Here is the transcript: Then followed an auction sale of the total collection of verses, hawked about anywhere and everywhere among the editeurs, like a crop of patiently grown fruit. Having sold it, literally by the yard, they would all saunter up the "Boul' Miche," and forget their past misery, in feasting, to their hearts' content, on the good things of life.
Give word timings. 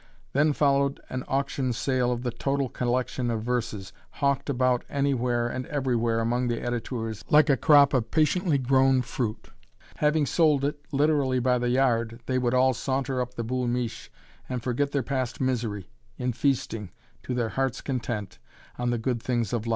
Then 0.33 0.53
followed 0.53 0.99
an 1.11 1.23
auction 1.27 1.73
sale 1.73 2.11
of 2.11 2.23
the 2.23 2.31
total 2.31 2.69
collection 2.69 3.29
of 3.29 3.43
verses, 3.43 3.93
hawked 4.13 4.49
about 4.49 4.83
anywhere 4.89 5.47
and 5.47 5.67
everywhere 5.67 6.21
among 6.21 6.47
the 6.47 6.57
editeurs, 6.59 7.23
like 7.29 7.51
a 7.51 7.55
crop 7.55 7.93
of 7.93 8.09
patiently 8.09 8.57
grown 8.57 9.03
fruit. 9.03 9.49
Having 9.97 10.25
sold 10.25 10.65
it, 10.65 10.83
literally 10.91 11.37
by 11.37 11.59
the 11.59 11.69
yard, 11.69 12.19
they 12.25 12.39
would 12.39 12.55
all 12.55 12.73
saunter 12.73 13.21
up 13.21 13.35
the 13.35 13.43
"Boul' 13.43 13.67
Miche," 13.67 14.11
and 14.49 14.63
forget 14.63 14.91
their 14.91 15.03
past 15.03 15.39
misery, 15.39 15.87
in 16.17 16.33
feasting, 16.33 16.89
to 17.21 17.35
their 17.35 17.49
hearts' 17.49 17.81
content, 17.81 18.39
on 18.79 18.89
the 18.89 18.97
good 18.97 19.21
things 19.21 19.53
of 19.53 19.67
life. 19.67 19.69